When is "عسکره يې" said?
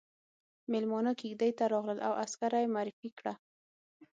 2.23-2.71